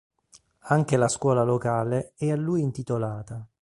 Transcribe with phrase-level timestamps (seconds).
[0.69, 3.47] Anche la scuola locale è a lui intitolata.